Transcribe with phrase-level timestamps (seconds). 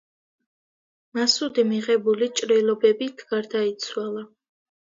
[1.17, 4.29] მასუდი მიღებული ჭრილობებით გარდაიცვალა.